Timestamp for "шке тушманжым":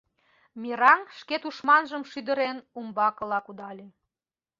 1.17-2.03